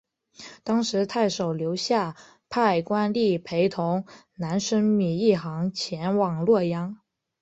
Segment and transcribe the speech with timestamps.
[0.63, 2.15] 当时太守刘夏
[2.49, 6.97] 派官吏陪同难升米一行前往洛阳。